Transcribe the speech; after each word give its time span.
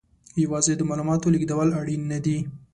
یوازې 0.43 0.73
د 0.77 0.81
معلوماتو 0.89 1.31
لېږدول 1.33 1.69
اړین 1.79 2.01
نه 2.11 2.19
دي. 2.25 2.37